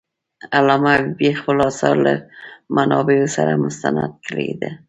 علامه 0.57 0.89
حبيبي 0.97 1.29
خپل 1.39 1.57
آثار 1.69 1.95
له 2.05 2.13
منابعو 2.75 3.27
سره 3.35 3.53
مستند 3.63 4.11
کړي 4.27 4.49
دي. 4.61 4.69